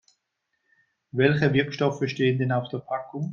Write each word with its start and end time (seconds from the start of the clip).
Welche 1.11 1.53
Wirkstoffe 1.53 2.01
stehen 2.07 2.39
denn 2.39 2.51
auf 2.51 2.69
der 2.69 2.79
Packung? 2.79 3.29